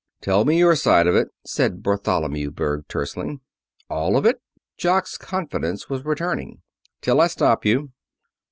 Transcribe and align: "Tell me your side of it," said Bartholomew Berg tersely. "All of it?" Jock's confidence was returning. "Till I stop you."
"Tell 0.19 0.45
me 0.45 0.57
your 0.57 0.75
side 0.75 1.05
of 1.05 1.13
it," 1.15 1.27
said 1.45 1.83
Bartholomew 1.83 2.49
Berg 2.49 2.87
tersely. 2.87 3.39
"All 3.87 4.17
of 4.17 4.25
it?" 4.25 4.41
Jock's 4.75 5.15
confidence 5.15 5.89
was 5.91 6.03
returning. 6.03 6.63
"Till 7.01 7.21
I 7.21 7.27
stop 7.27 7.63
you." 7.65 7.91